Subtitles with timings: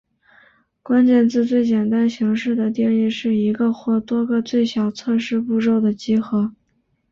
[0.81, 6.51] 关键字最简单形式的定义是一个或多个最小测试步骤的集合。